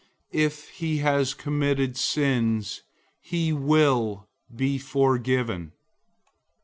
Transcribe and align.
If 0.33 0.67
he 0.69 0.97
has 0.97 1.35
committed 1.35 1.95
sins, 1.95 2.81
he 3.19 3.53
will 3.53 4.27
be 4.55 4.79
forgiven. 4.79 5.73